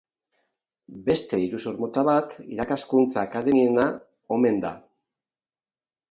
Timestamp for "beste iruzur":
1.09-1.75